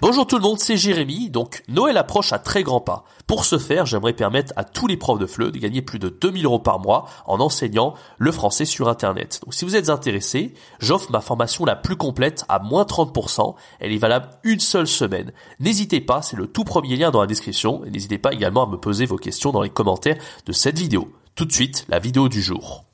[0.00, 1.30] Bonjour tout le monde, c'est Jérémy.
[1.30, 3.04] Donc Noël approche à très grands pas.
[3.26, 6.08] Pour ce faire, j'aimerais permettre à tous les profs de FLE de gagner plus de
[6.08, 9.40] 2000 euros par mois en enseignant le français sur Internet.
[9.44, 13.54] Donc si vous êtes intéressé, j'offre ma formation la plus complète à moins 30%.
[13.78, 15.32] Elle est valable une seule semaine.
[15.60, 17.84] N'hésitez pas, c'est le tout premier lien dans la description.
[17.84, 21.08] Et n'hésitez pas également à me poser vos questions dans les commentaires de cette vidéo.
[21.36, 22.84] Tout de suite, la vidéo du jour.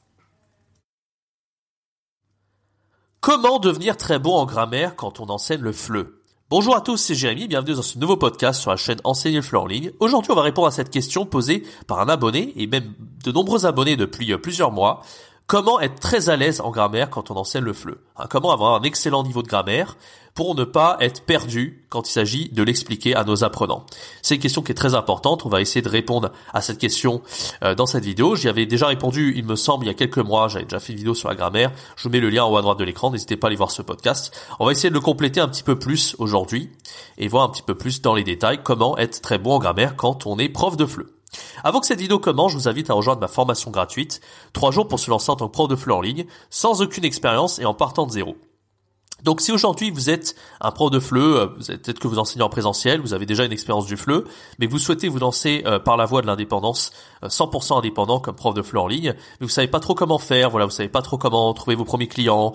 [3.21, 6.20] Comment devenir très bon en grammaire quand on enseigne le FLE
[6.51, 9.43] Bonjour à tous, c'est Jérémy, bienvenue dans ce nouveau podcast sur la chaîne Enseigner le
[9.43, 9.93] fleur en ligne.
[10.01, 13.67] Aujourd'hui, on va répondre à cette question posée par un abonné, et même de nombreux
[13.67, 15.03] abonnés depuis euh, plusieurs mois.
[15.51, 18.77] Comment être très à l'aise en grammaire quand on enseigne le FLE hein, Comment avoir
[18.77, 19.97] un excellent niveau de grammaire
[20.33, 23.85] pour ne pas être perdu quand il s'agit de l'expliquer à nos apprenants?
[24.23, 25.45] C'est une question qui est très importante.
[25.45, 27.21] On va essayer de répondre à cette question
[27.65, 28.37] euh, dans cette vidéo.
[28.37, 30.47] J'y avais déjà répondu, il me semble, il y a quelques mois.
[30.47, 31.73] J'avais déjà fait une vidéo sur la grammaire.
[31.97, 33.11] Je vous mets le lien en haut à droite de l'écran.
[33.11, 34.33] N'hésitez pas à aller voir ce podcast.
[34.61, 36.71] On va essayer de le compléter un petit peu plus aujourd'hui
[37.19, 39.97] et voir un petit peu plus dans les détails comment être très bon en grammaire
[39.97, 41.09] quand on est prof de FLE.
[41.63, 44.21] Avant que cette vidéo commence, je vous invite à rejoindre ma formation gratuite,
[44.53, 47.05] 3 jours pour se lancer en tant que prof de FLE en ligne, sans aucune
[47.05, 48.37] expérience et en partant de zéro.
[49.25, 52.49] Donc si aujourd'hui vous êtes un prof de FLE, euh, peut-être que vous enseignez en
[52.49, 54.25] présentiel, vous avez déjà une expérience du FLE,
[54.59, 58.35] mais vous souhaitez vous lancer euh, par la voie de l'indépendance, 100% euh, indépendant comme
[58.35, 60.89] prof de FLE en ligne, mais vous savez pas trop comment faire, voilà, vous savez
[60.89, 62.53] pas trop comment trouver vos premiers clients,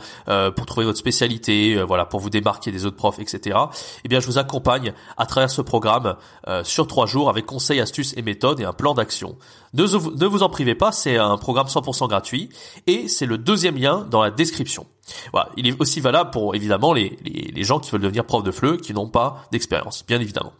[0.55, 3.57] pour trouver votre spécialité, voilà, pour vous démarquer des autres profs, etc.
[4.03, 6.15] Eh bien, je vous accompagne à travers ce programme
[6.63, 9.37] sur trois jours avec conseils, astuces et méthodes et un plan d'action.
[9.73, 12.49] Ne, ne vous en privez pas, c'est un programme 100% gratuit
[12.87, 14.85] et c'est le deuxième lien dans la description.
[15.31, 18.51] Voilà, il est aussi valable pour évidemment les, les, gens qui veulent devenir prof de
[18.51, 20.53] FLE, qui n'ont pas d'expérience, bien évidemment.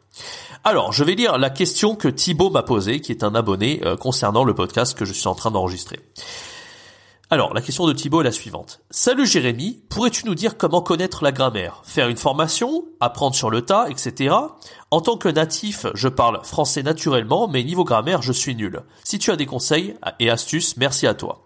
[0.63, 3.97] Alors, je vais lire la question que Thibaut m'a posée, qui est un abonné euh,
[3.97, 5.99] concernant le podcast que je suis en train d'enregistrer.
[7.31, 8.81] Alors, la question de Thibaut est la suivante.
[8.91, 11.81] Salut Jérémy, pourrais-tu nous dire comment connaître la grammaire?
[11.83, 14.35] Faire une formation, apprendre sur le tas, etc.
[14.91, 18.83] En tant que natif, je parle français naturellement, mais niveau grammaire, je suis nul.
[19.03, 21.44] Si tu as des conseils et astuces, merci à toi.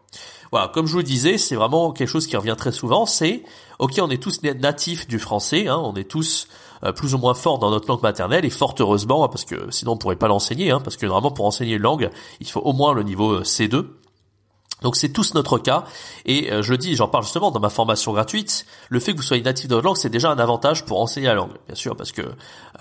[0.51, 3.05] Voilà, comme je vous le disais, c'est vraiment quelque chose qui revient très souvent.
[3.05, 3.43] C'est
[3.77, 6.47] ok, on est tous natifs du français, hein, on est tous
[6.83, 9.93] euh, plus ou moins forts dans notre langue maternelle et fort heureusement, parce que sinon
[9.93, 12.09] on pourrait pas l'enseigner, hein, parce que normalement pour enseigner une langue,
[12.39, 13.85] il faut au moins le niveau euh, C2.
[14.81, 15.84] Donc c'est tous notre cas
[16.25, 18.66] et euh, je le dis, j'en parle justement dans ma formation gratuite.
[18.90, 21.28] Le fait que vous soyez natif de votre langue, c'est déjà un avantage pour enseigner
[21.28, 22.22] la langue, bien sûr, parce que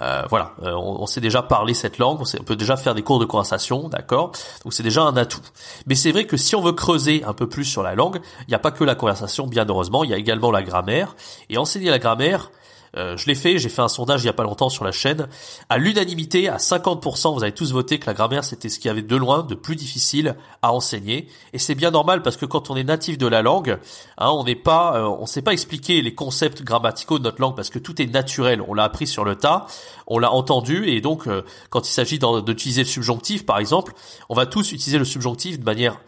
[0.01, 3.19] euh, voilà, euh, on, sait déjà parler cette langue, on, peut déjà faire des cours
[3.19, 4.33] de conversation, d'accord?
[4.65, 5.41] Donc c'est déjà un atout.
[5.87, 8.51] Mais c'est vrai que si on veut creuser un peu plus sur la langue, il
[8.51, 11.17] n'y a pas que la conversation, bien heureusement, il y a également la grammaire
[11.49, 12.51] et enseigner la grammaire.
[12.97, 14.93] Euh, je l'ai fait, j'ai fait un sondage il y a pas longtemps sur la
[14.93, 15.29] chaîne.
[15.69, 19.03] À l'unanimité, à 50%, vous avez tous voté que la grammaire c'était ce qui avait
[19.03, 21.29] de loin de plus difficile à enseigner.
[21.53, 23.79] Et c'est bien normal parce que quand on est natif de la langue,
[24.19, 27.57] hein, on n'est pas, euh, on sait pas expliquer les concepts grammaticaux de notre langue
[27.57, 28.63] parce que tout est naturel.
[28.67, 29.67] On l'a appris sur le tas,
[30.07, 33.93] on l'a entendu et donc euh, quand il s'agit d'utiliser le subjonctif par exemple,
[34.29, 35.99] on va tous utiliser le subjonctif de manière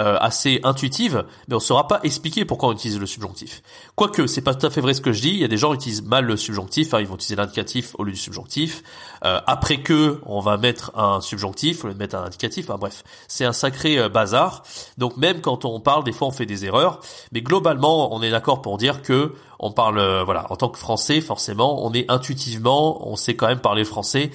[0.00, 3.62] euh, assez intuitive, mais on ne saura pas expliquer pourquoi on utilise le subjonctif.
[3.94, 5.56] Quoique, c'est pas tout à fait vrai ce que je dis, il y a des
[5.56, 8.82] gens qui utilisent mal le subjonctif, hein, ils vont utiliser l'indicatif au lieu du subjonctif.
[9.24, 12.76] Euh, après que, on va mettre un subjonctif au lieu de mettre un indicatif, enfin,
[12.76, 14.64] bref, c'est un sacré euh, bazar.
[14.98, 16.98] Donc même quand on parle, des fois on fait des erreurs,
[17.30, 21.20] mais globalement, on est d'accord pour dire que on parle, voilà, en tant que français,
[21.20, 24.30] forcément, on est intuitivement, on sait quand même parler français.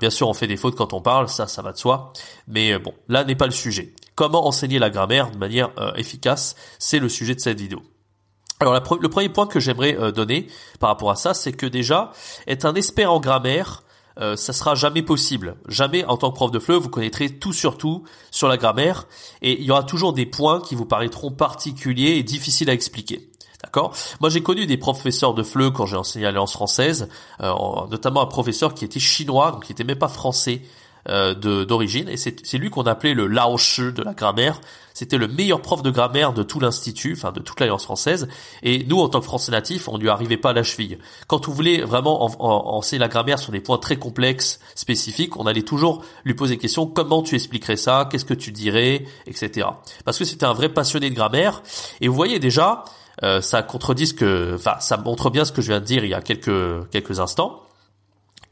[0.00, 2.12] bien sûr, on fait des fautes quand on parle, ça, ça va de soi.
[2.48, 3.92] Mais bon, là n'est pas le sujet.
[4.14, 7.82] Comment enseigner la grammaire de manière euh, efficace C'est le sujet de cette vidéo.
[8.60, 10.46] Alors le premier point que j'aimerais euh, donner
[10.78, 12.12] par rapport à ça, c'est que déjà,
[12.46, 13.82] être un expert en grammaire,
[14.20, 15.56] euh, ça sera jamais possible.
[15.66, 19.06] Jamais en tant que prof de FLE, vous connaîtrez tout sur tout sur la grammaire
[19.40, 23.30] et il y aura toujours des points qui vous paraîtront particuliers et difficiles à expliquer.
[23.64, 23.94] D'accord?
[24.20, 27.08] Moi, j'ai connu des professeurs de FLE quand j'ai enseigné l'Alliance française,
[27.40, 30.62] notamment un professeur qui était chinois, donc qui était même pas français,
[31.08, 31.34] euh,
[31.64, 34.60] d'origine et c'est lui qu'on appelait le Lao de la grammaire.
[34.94, 38.28] C'était le meilleur prof de grammaire de tout l'institut, enfin de toute l'Alliance française.
[38.62, 40.98] Et nous, en tant que Français natifs, on lui arrivait pas à la cheville.
[41.26, 42.22] Quand on voulait vraiment
[42.76, 46.60] enseigner la grammaire sur des points très complexes, spécifiques, on allait toujours lui poser des
[46.60, 49.68] questions comment tu expliquerais ça, qu'est-ce que tu dirais, etc.
[50.04, 51.62] Parce que c'était un vrai passionné de grammaire.
[52.00, 52.84] Et vous voyez déjà,
[53.24, 56.04] euh, ça contredit ce que, enfin, ça montre bien ce que je viens de dire
[56.04, 57.62] il y a quelques quelques instants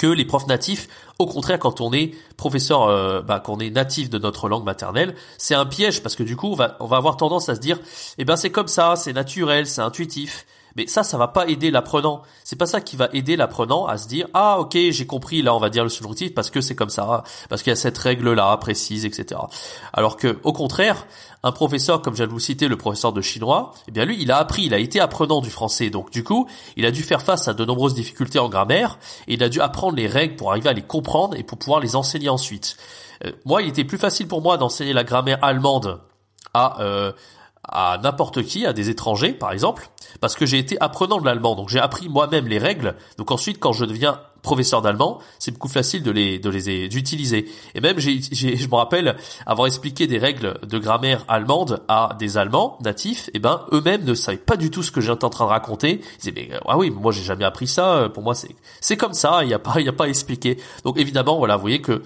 [0.01, 0.89] que les profs natifs.
[1.19, 4.65] Au contraire, quand on est professeur, euh, bah, quand on est natif de notre langue
[4.65, 7.55] maternelle, c'est un piège parce que du coup, on va, on va avoir tendance à
[7.55, 7.79] se dire,
[8.17, 10.47] eh ben c'est comme ça, c'est naturel, c'est intuitif.
[10.81, 12.23] Mais ça, ça va pas aider l'apprenant.
[12.43, 15.55] C'est pas ça qui va aider l'apprenant à se dire ah ok j'ai compris là
[15.55, 17.99] on va dire le subjonctif parce que c'est comme ça parce qu'il y a cette
[17.99, 19.39] règle là précise etc.
[19.93, 21.07] Alors que au contraire
[21.43, 24.39] un professeur comme j'allais vous citer le professeur de chinois eh bien lui il a
[24.39, 26.49] appris il a été apprenant du français donc du coup
[26.79, 28.99] il a dû faire face à de nombreuses difficultés en grammaire
[29.29, 31.81] et il a dû apprendre les règles pour arriver à les comprendre et pour pouvoir
[31.81, 32.79] les enseigner ensuite.
[33.27, 36.01] Euh, moi il était plus facile pour moi d'enseigner la grammaire allemande
[36.55, 37.13] à euh,
[37.65, 39.89] à n'importe qui, à des étrangers par exemple,
[40.21, 42.97] parce que j'ai été apprenant de l'allemand, donc j'ai appris moi-même les règles.
[43.19, 47.51] Donc ensuite, quand je deviens professeur d'allemand, c'est beaucoup facile de les de les d'utiliser.
[47.75, 49.17] Et même j'ai je me rappelle
[49.47, 54.15] avoir expliqué des règles de grammaire allemande à des Allemands natifs, et ben eux-mêmes ne
[54.15, 56.01] savaient pas du tout ce que j'étais en train de raconter.
[56.01, 58.09] Ils disaient mais ah oui, moi j'ai jamais appris ça.
[58.13, 59.41] Pour moi c'est c'est comme ça.
[59.43, 60.59] Il y a pas il y a pas à expliquer.
[60.85, 62.03] Donc évidemment voilà, vous voyez que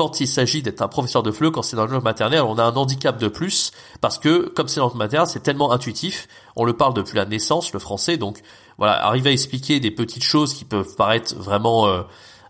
[0.00, 2.64] quand il s'agit d'être un professeur de FLE, quand c'est dans le maternelle, on a
[2.64, 3.70] un handicap de plus
[4.00, 6.26] parce que comme c'est dans le maternelle, c'est tellement intuitif,
[6.56, 8.40] on le parle depuis la naissance, le français, donc
[8.78, 12.00] voilà, arriver à expliquer des petites choses qui peuvent paraître vraiment euh,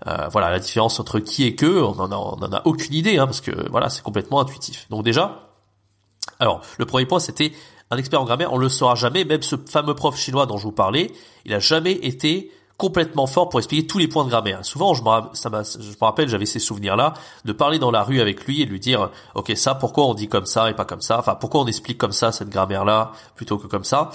[0.06, 2.94] euh, voilà la différence entre qui et que, on en a, on en a aucune
[2.94, 4.86] idée hein, parce que voilà c'est complètement intuitif.
[4.88, 5.50] Donc déjà,
[6.38, 7.50] alors le premier point c'était
[7.90, 10.62] un expert en grammaire, on le saura jamais, même ce fameux prof chinois dont je
[10.62, 11.10] vous parlais,
[11.44, 14.64] il a jamais été complètement fort pour expliquer tous les points de grammaire.
[14.64, 17.12] Souvent, je me, rappelle, j'avais ces souvenirs-là,
[17.44, 20.28] de parler dans la rue avec lui et lui dire, ok, ça, pourquoi on dit
[20.28, 21.18] comme ça et pas comme ça?
[21.18, 24.10] Enfin, pourquoi on explique comme ça cette grammaire-là plutôt que comme ça?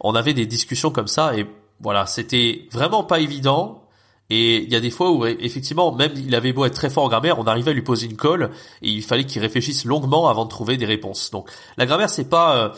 [0.00, 1.46] On avait des discussions comme ça et
[1.80, 3.84] voilà, c'était vraiment pas évident.
[4.30, 7.04] Et il y a des fois où effectivement, même il avait beau être très fort
[7.04, 8.50] en grammaire, on arrivait à lui poser une colle
[8.82, 11.30] et il fallait qu'il réfléchisse longuement avant de trouver des réponses.
[11.30, 12.68] Donc la grammaire, c'est pas euh,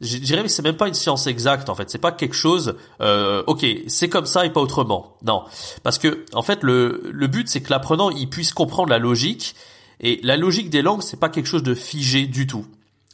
[0.00, 2.76] je dirais mais c'est même pas une science exacte en fait c'est pas quelque chose
[3.00, 5.44] euh, ok c'est comme ça et pas autrement non
[5.82, 9.54] parce que en fait le le but c'est que l'apprenant il puisse comprendre la logique
[10.00, 12.66] et la logique des langues c'est pas quelque chose de figé du tout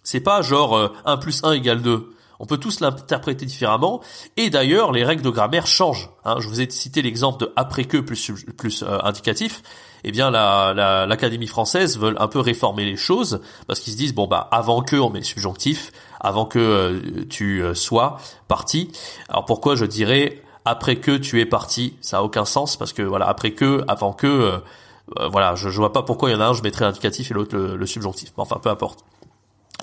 [0.02, 4.02] c'est pas genre euh, 1 plus 1 égale 2 on peut tous l'interpréter différemment.
[4.36, 6.10] Et d'ailleurs, les règles de grammaire changent.
[6.24, 6.36] Hein.
[6.38, 9.62] Je vous ai cité l'exemple de après que plus, plus euh, indicatif.
[10.04, 14.14] Eh bien, l'Académie la, française veut un peu réformer les choses parce qu'ils se disent
[14.14, 15.90] bon bah avant que on met le subjonctif,
[16.20, 18.18] avant que euh, tu euh, sois
[18.48, 18.90] parti.
[19.28, 23.02] Alors pourquoi je dirais après que tu es parti Ça a aucun sens parce que
[23.02, 26.40] voilà après que, avant que, euh, voilà, je, je vois pas pourquoi il y en
[26.40, 28.32] a un je mettrais l'indicatif et l'autre le, le subjonctif.
[28.36, 29.04] Enfin peu importe.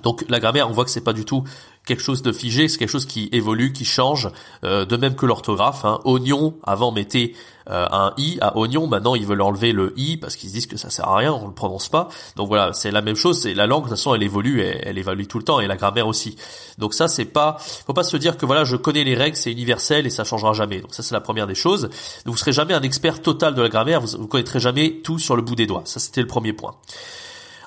[0.04, 1.44] Donc la grammaire, on voit que c'est pas du tout
[1.86, 4.30] quelque chose de figé, c'est quelque chose qui évolue, qui change,
[4.64, 5.84] euh, de même que l'orthographe.
[5.86, 6.00] Hein.
[6.06, 7.34] Oignon, avant mettait
[7.70, 10.68] euh, un i à oignon, maintenant ils veulent enlever le i parce qu'ils se disent
[10.68, 12.10] que ça sert à rien, on le prononce pas.
[12.36, 13.42] Donc voilà, c'est la même chose.
[13.42, 15.68] C'est la langue de toute façon, elle évolue, elle, elle, évolue tout le temps et
[15.68, 16.38] la grammaire aussi.
[16.78, 19.52] Donc ça, c'est pas, faut pas se dire que voilà, je connais les règles, c'est
[19.52, 20.80] universel et ça changera jamais.
[20.80, 21.90] Donc ça, c'est la première des choses.
[22.26, 25.36] Vous serez jamais un expert total de la grammaire, vous, vous connaîtrez jamais tout sur
[25.36, 25.84] le bout des doigts.
[25.86, 26.76] Ça, c'était le premier point.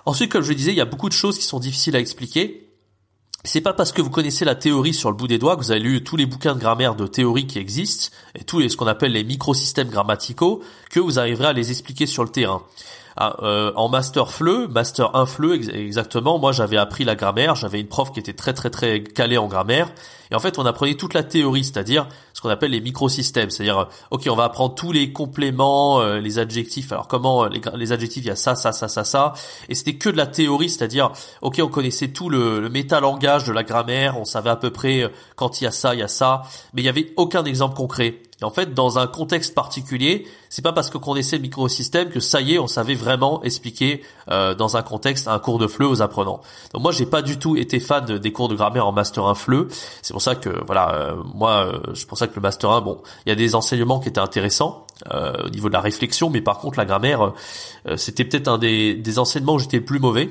[0.06, 2.00] Ensuite, comme je le disais, il y a beaucoup de choses qui sont difficiles à
[2.00, 2.62] expliquer.
[3.44, 5.70] C'est pas parce que vous connaissez la théorie sur le bout des doigts que vous
[5.70, 8.76] avez lu tous les bouquins de grammaire de théorie qui existent et tous les ce
[8.76, 12.62] qu'on appelle les microsystèmes grammaticaux que vous arriverez à les expliquer sur le terrain.
[13.17, 17.81] Ah, euh, en master FLE, master 1 FLE exactement, moi j'avais appris la grammaire, j'avais
[17.81, 19.91] une prof qui était très très très calée en grammaire,
[20.31, 23.84] et en fait on apprenait toute la théorie, c'est-à-dire ce appelle les microsystèmes, c'est-à-dire euh,
[24.10, 28.24] ok on va apprendre tous les compléments, euh, les adjectifs, alors comment les, les, adjectifs
[28.24, 29.32] il y a ça, ça, ça, ça, ça,
[29.69, 31.12] et c'était que de la théorie, c'est-à-dire
[31.43, 35.10] ok on connaissait tout le, le métalangage de la grammaire, on savait à peu près
[35.34, 37.76] quand il y a ça, il y a ça, mais il y avait aucun exemple
[37.76, 38.22] concret.
[38.40, 42.20] Et en fait, dans un contexte particulier, c'est pas parce qu'on connaissait le microsystème que
[42.20, 45.86] ça y est, on savait vraiment expliquer euh, dans un contexte un cours de FLE
[45.86, 46.43] aux apprenants.
[46.74, 49.34] Donc moi, j'ai pas du tout été fan des cours de grammaire en master 1
[49.34, 49.69] FLE.
[50.02, 53.00] C'est pour ça que voilà, euh, moi, euh, c'est pour que le master 1, bon,
[53.24, 56.43] il y a des enseignements qui étaient intéressants euh, au niveau de la réflexion, mais
[56.43, 57.32] par contre, la grammaire,
[57.96, 60.31] c'était peut-être un des, des enseignements où j'étais plus mauvais.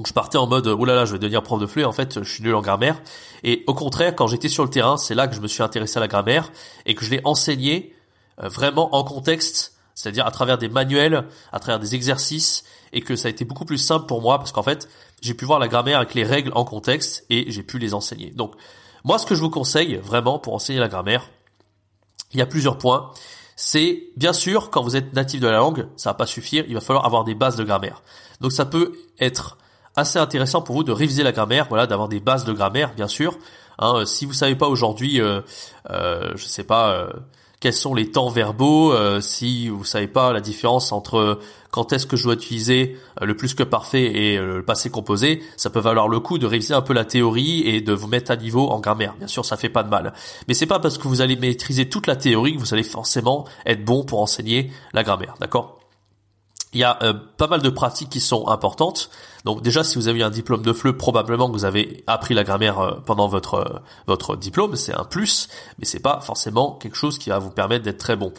[0.00, 1.84] Donc je partais en mode oh là là, je vais devenir prof de FLE.
[1.84, 3.02] En fait, je suis nul en grammaire.
[3.44, 5.98] Et au contraire, quand j'étais sur le terrain, c'est là que je me suis intéressé
[5.98, 6.50] à la grammaire
[6.86, 7.94] et que je l'ai enseigné
[8.42, 12.64] euh, vraiment en contexte, c'est-à-dire à travers des manuels, à travers des exercices,
[12.94, 14.88] et que ça a été beaucoup plus simple pour moi parce qu'en fait,
[15.20, 18.30] j'ai pu voir la grammaire avec les règles en contexte et j'ai pu les enseigner.
[18.30, 18.54] Donc,
[19.04, 21.28] moi, ce que je vous conseille vraiment pour enseigner la grammaire,
[22.32, 23.10] il y a plusieurs points.
[23.54, 26.72] C'est bien sûr quand vous êtes natif de la langue, ça va pas suffire, il
[26.72, 28.02] va falloir avoir des bases de grammaire.
[28.40, 29.58] Donc ça peut être
[30.00, 33.08] assez intéressant pour vous de réviser la grammaire, voilà, d'avoir des bases de grammaire, bien
[33.08, 33.36] sûr.
[33.78, 35.40] Hein, si vous savez pas aujourd'hui, euh,
[35.90, 37.10] euh, je sais pas, euh,
[37.60, 41.38] quels sont les temps verbaux, euh, si vous savez pas la différence entre
[41.70, 44.90] quand est-ce que je dois utiliser euh, le plus que parfait et euh, le passé
[44.90, 48.08] composé, ça peut valoir le coup de réviser un peu la théorie et de vous
[48.08, 49.14] mettre à niveau en grammaire.
[49.18, 50.12] Bien sûr, ça fait pas de mal.
[50.48, 53.46] Mais c'est pas parce que vous allez maîtriser toute la théorie que vous allez forcément
[53.66, 55.79] être bon pour enseigner la grammaire, d'accord?
[56.72, 59.10] Il y a euh, pas mal de pratiques qui sont importantes.
[59.44, 62.44] Donc déjà, si vous avez un diplôme de FLE, probablement que vous avez appris la
[62.44, 65.48] grammaire euh, pendant votre euh, votre diplôme, c'est un plus,
[65.78, 68.32] mais c'est pas forcément quelque chose qui va vous permettre d'être très bon.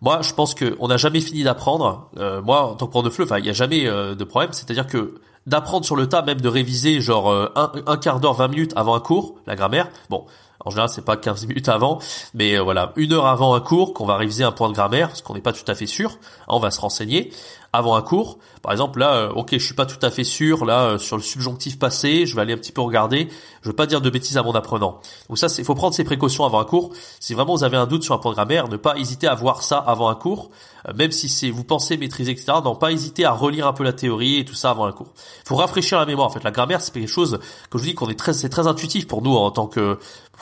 [0.00, 2.08] Moi, je pense qu'on n'a jamais fini d'apprendre.
[2.42, 4.50] moi, en tant que prof de FLE, il n'y a jamais de problème.
[4.54, 8.48] C'est-à-dire que d'apprendre sur le tas, même de réviser genre un, un quart d'heure, 20
[8.48, 9.90] minutes avant un cours, la grammaire.
[10.08, 10.24] Bon,
[10.64, 11.98] en général, c'est pas 15 minutes avant,
[12.34, 15.22] mais voilà, une heure avant un cours qu'on va réviser un point de grammaire, parce
[15.22, 16.18] qu'on n'est pas tout à fait sûr.
[16.48, 17.30] On va se renseigner
[17.72, 18.38] avant un cours.
[18.62, 21.16] Par exemple, là, euh, ok, je suis pas tout à fait sûr là euh, sur
[21.16, 22.26] le subjonctif passé.
[22.26, 23.28] Je vais aller un petit peu regarder.
[23.62, 25.00] Je veux pas dire de bêtises à mon apprenant.
[25.28, 26.90] Donc ça, il faut prendre ses précautions avant un cours.
[27.20, 29.34] Si vraiment vous avez un doute sur un point de grammaire, ne pas hésiter à
[29.34, 30.50] voir ça avant un cours,
[30.88, 32.58] euh, même si c'est vous pensez maîtriser etc.
[32.64, 35.12] Non, pas hésiter à relire un peu la théorie et tout ça avant un cours.
[35.44, 36.26] Il faut rafraîchir la mémoire.
[36.26, 37.38] En fait, la grammaire, c'est quelque chose
[37.70, 39.98] que je vous dis qu'on est très, c'est très intuitif pour nous en tant que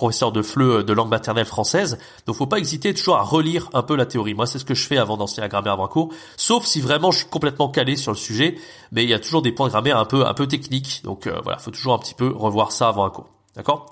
[0.08, 1.98] professeur de FLE de langue maternelle française.
[2.26, 4.32] Donc faut pas hésiter toujours à relire un peu la théorie.
[4.32, 6.14] Moi, c'est ce que je fais avant d'enseigner la grammaire avant un cours.
[6.38, 8.56] Sauf si vraiment je suis complètement calé sur le sujet,
[8.90, 11.02] mais il y a toujours des points de grammaire un peu un peu techniques.
[11.04, 13.28] Donc euh, voilà, faut toujours un petit peu revoir ça avant un cours.
[13.54, 13.90] D'accord?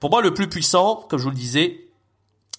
[0.00, 1.90] Pour moi, le plus puissant, comme je vous le disais,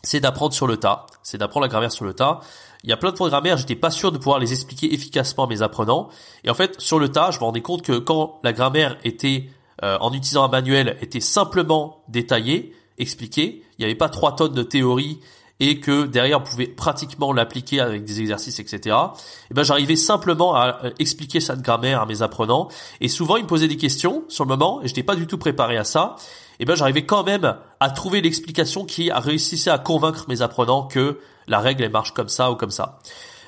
[0.03, 1.07] c'est d'apprendre sur le tas.
[1.23, 2.41] C'est d'apprendre la grammaire sur le tas.
[2.83, 4.93] Il y a plein de points de grammaire, j'étais pas sûr de pouvoir les expliquer
[4.93, 6.09] efficacement à mes apprenants.
[6.43, 9.49] Et en fait, sur le tas, je me rendais compte que quand la grammaire était
[9.83, 14.53] euh, en utilisant un manuel était simplement détaillée, expliquée, il n'y avait pas trois tonnes
[14.53, 15.19] de théorie
[15.59, 18.79] et que derrière on pouvait pratiquement l'appliquer avec des exercices, etc.
[18.85, 19.17] Et
[19.51, 22.69] eh ben j'arrivais simplement à euh, expliquer cette grammaire à mes apprenants
[23.01, 25.27] et souvent ils me posaient des questions sur le moment et je n'étais pas du
[25.27, 26.15] tout préparé à ça.
[26.59, 30.41] Et eh ben j'arrivais quand même à trouver l'explication qui a réussi à convaincre mes
[30.41, 32.99] apprenants que la règle elle marche comme ça ou comme ça.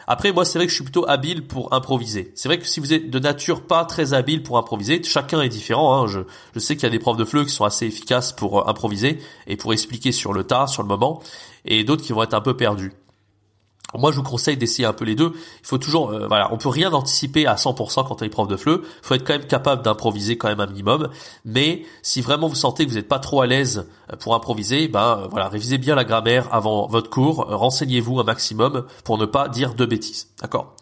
[0.08, 2.32] Après, moi, c'est vrai que je suis plutôt habile pour improviser.
[2.36, 5.50] C'est vrai que si vous êtes de nature pas très habile pour improviser, chacun est
[5.50, 5.96] différent.
[5.96, 6.08] Hein.
[6.08, 6.20] Je,
[6.54, 8.70] je, sais qu'il y a des profs de FLE qui sont assez efficaces pour euh,
[8.70, 11.22] improviser et pour expliquer sur le tas, sur le moment,
[11.66, 12.94] et d'autres qui vont être un peu perdus.
[13.98, 15.34] Moi, je vous conseille d'essayer un peu les deux.
[15.36, 18.48] Il faut toujours, euh, voilà, on peut rien anticiper à 100% quand on est prof
[18.48, 18.82] de FLE.
[18.84, 21.10] Il faut être quand même capable d'improviser quand même un minimum.
[21.46, 24.88] Mais si vraiment vous sentez que vous n'êtes pas trop à l'aise euh, pour improviser,
[24.88, 27.46] ben voilà, révisez bien la grammaire avant votre cours.
[27.48, 30.30] Renseignez-vous un maximum pour ne pas dire de bêtises.
[30.42, 30.76] D'accord?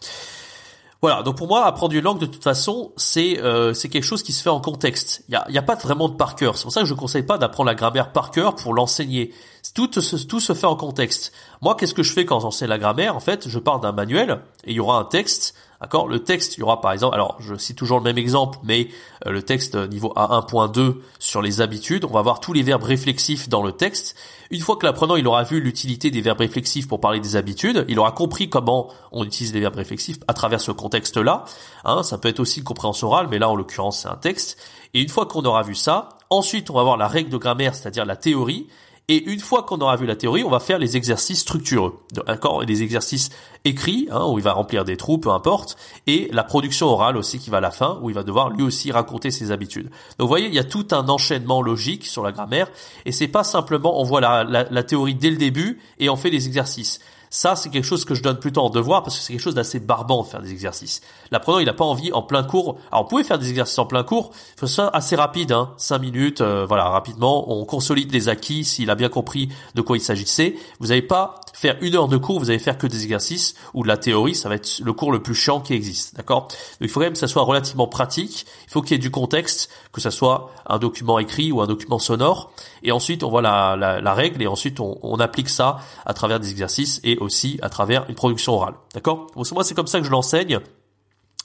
[1.02, 4.22] Voilà, donc pour moi, apprendre une langue de toute façon, c'est euh, c'est quelque chose
[4.22, 5.24] qui se fait en contexte.
[5.30, 6.58] Il y a, y a pas vraiment de par cœur.
[6.58, 9.34] C'est pour ça que je ne conseille pas d'apprendre la grammaire par cœur pour l'enseigner.
[9.74, 11.32] Tout tout se fait en contexte.
[11.62, 13.16] Moi, qu'est-ce que je fais quand j'enseigne la grammaire?
[13.16, 16.10] En fait, je pars d'un manuel et il y aura un texte D'accord?
[16.10, 18.90] Le texte, il y aura par exemple, alors je cite toujours le même exemple, mais
[19.26, 23.48] euh, le texte niveau A1.2 sur les habitudes, on va voir tous les verbes réflexifs
[23.48, 24.18] dans le texte.
[24.52, 27.86] Une fois que l'apprenant il aura vu l'utilité des verbes réflexifs pour parler des habitudes,
[27.88, 31.46] il aura compris comment on utilise les verbes réflexifs à travers ce contexte-là.
[31.86, 34.58] Hein, ça peut être aussi une compréhension orale, mais là en l'occurrence c'est un texte.
[34.94, 37.74] Et une fois qu'on aura vu ça, ensuite on va voir la règle de grammaire,
[37.74, 38.68] c'est-à-dire la théorie.
[39.12, 41.98] Et une fois qu'on aura vu la théorie, on va faire les exercices structureux,
[42.28, 43.32] d'accord, les exercices
[43.66, 47.40] écrits hein, où il va remplir des trous, peu importe, et la production orale aussi
[47.40, 49.90] qui va à la fin où il va devoir lui aussi raconter ses habitudes.
[50.20, 52.70] Donc vous voyez, il y a tout un enchaînement logique sur la grammaire
[53.06, 56.30] et c'est pas simplement on voit la, la théorie dès le début et on fait
[56.30, 57.00] les exercices.
[57.30, 59.56] Ça, c'est quelque chose que je donne plutôt en devoir parce que c'est quelque chose
[59.56, 61.02] d'assez barbant de faire des exercices.
[61.32, 62.78] L'apprenant, il n'a pas envie en plein cours.
[62.92, 64.32] Alors, on pouvait faire des exercices en plein cours.
[64.56, 67.52] Il faut ça assez rapide, hein, 5 minutes, euh, voilà, rapidement.
[67.52, 70.56] On consolide les acquis s'il a bien compris de quoi il s'agissait.
[70.80, 73.84] Vous n'allez pas faire une heure de cours, vous allez faire que des exercices ou
[73.84, 74.36] de la théorie.
[74.36, 76.44] Ça va être le cours le plus chiant qui existe, d'accord?
[76.44, 78.46] Donc, il faut quand même que ça soit relativement pratique.
[78.68, 81.68] Il faut qu'il y ait du contexte, que ça soit un document écrit ou un
[81.68, 82.52] document sonore.
[82.84, 86.40] Et ensuite, on voit la, la, règle et ensuite on, on applique ça à travers
[86.40, 88.76] des exercices et aussi à travers une production orale.
[88.94, 89.28] D'accord?
[89.36, 90.60] Moi, c'est comme ça que je l'enseigne.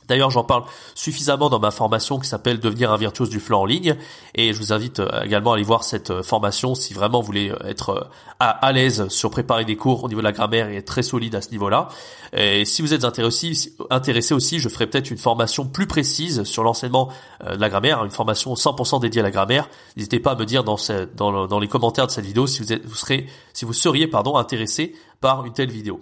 [0.08, 3.64] D'ailleurs, j'en parle suffisamment dans ma formation qui s'appelle Devenir un virtuose du flanc en
[3.64, 3.96] ligne.
[4.34, 7.26] Et je vous invite euh, également à aller voir cette euh, formation si vraiment vous
[7.26, 10.76] voulez euh, être à, l'aise sur préparer des cours au niveau de la grammaire et
[10.76, 11.88] être très solide à ce niveau-là.
[12.36, 17.10] Et si vous êtes intéressé, aussi, je ferai peut-être une formation plus précise sur l'enseignement
[17.42, 19.68] de la grammaire, une formation 100% dédiée à la grammaire.
[19.96, 22.96] N'hésitez pas à me dire dans, les commentaires de cette vidéo si vous,
[23.52, 26.00] si vous seriez intéressé par une telle vidéo.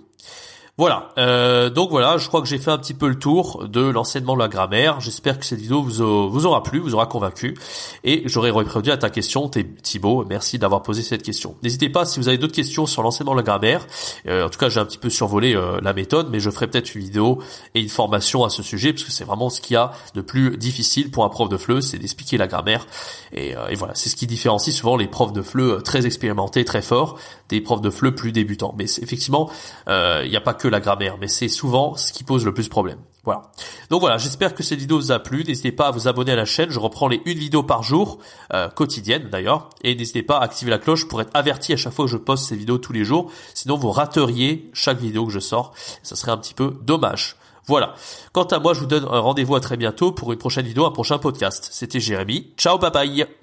[0.78, 3.82] Voilà, euh, donc voilà, je crois que j'ai fait un petit peu le tour de
[3.82, 5.00] l'enseignement de la grammaire.
[5.00, 7.58] J'espère que cette vidéo vous, vous aura plu, vous aura convaincu,
[8.04, 10.24] et j'aurai répondu à ta question, Thibaut.
[10.26, 11.56] Merci d'avoir posé cette question.
[11.62, 13.86] N'hésitez pas si vous avez d'autres questions sur l'enseignement de la grammaire.
[14.26, 16.68] Euh, en tout cas, j'ai un petit peu survolé euh, la méthode, mais je ferai
[16.68, 17.42] peut-être une vidéo
[17.74, 20.22] et une formation à ce sujet, parce que c'est vraiment ce qu'il y a de
[20.22, 22.86] plus difficile pour un prof de FLE, c'est d'expliquer la grammaire.
[23.34, 26.80] Et, et voilà, c'est ce qui différencie souvent les profs de FLE très expérimentés, très
[26.80, 27.18] forts,
[27.50, 28.74] des profs de FLE plus débutants.
[28.78, 29.50] Mais effectivement,
[29.86, 32.64] il n'y a pas que la grammaire, mais c'est souvent ce qui pose le plus
[32.64, 32.98] de problème.
[33.24, 33.42] Voilà.
[33.88, 35.44] Donc voilà, j'espère que cette vidéo vous a plu.
[35.44, 36.70] N'hésitez pas à vous abonner à la chaîne.
[36.70, 38.18] Je reprends les une vidéo par jour,
[38.52, 39.70] euh, quotidienne d'ailleurs.
[39.82, 42.16] Et n'hésitez pas à activer la cloche pour être averti à chaque fois que je
[42.16, 43.30] poste ces vidéos tous les jours.
[43.54, 45.72] Sinon, vous rateriez chaque vidéo que je sors.
[46.02, 47.36] Ça serait un petit peu dommage.
[47.66, 47.94] Voilà.
[48.32, 50.84] Quant à moi, je vous donne un rendez-vous à très bientôt pour une prochaine vidéo,
[50.84, 51.68] un prochain podcast.
[51.70, 52.52] C'était Jérémy.
[52.56, 53.41] Ciao, bye bye.